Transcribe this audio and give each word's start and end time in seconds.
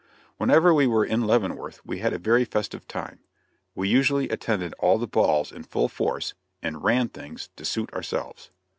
Whenever 0.37 0.73
we 0.73 0.87
were 0.87 1.05
in 1.05 1.27
Leavenworth 1.27 1.79
we 1.85 1.99
had 1.99 2.11
a 2.11 2.17
very 2.17 2.43
festive 2.43 2.87
time. 2.87 3.19
We 3.75 3.87
usually 3.87 4.29
attended 4.29 4.73
all 4.79 4.97
the 4.97 5.05
balls 5.05 5.51
in 5.51 5.61
full 5.61 5.89
force, 5.89 6.33
and 6.59 6.83
"ran 6.83 7.09
things" 7.09 7.49
to 7.57 7.63
suit 7.65 7.93
ourselves. 7.93 8.49